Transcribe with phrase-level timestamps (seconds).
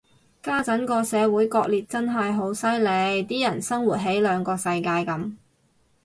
[0.41, 2.89] 家陣個社會割裂真係好犀利，
[3.23, 5.35] 啲人生活喺兩個世界噉